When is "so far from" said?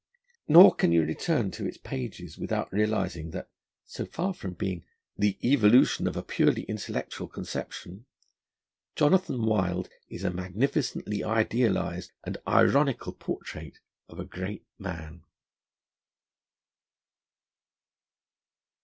3.85-4.53